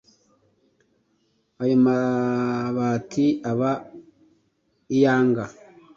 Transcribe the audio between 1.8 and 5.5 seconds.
mabati aba iyanga,